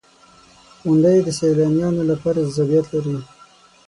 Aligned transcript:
•غونډۍ 0.85 1.17
د 1.23 1.27
سیلانیانو 1.39 2.01
لپاره 2.11 2.39
جذابیت 2.47 2.85
لري. 2.93 3.15